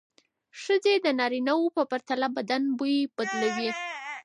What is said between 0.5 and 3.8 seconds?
ښځې د نارینه وو پرتله بدن بوی بدلوي.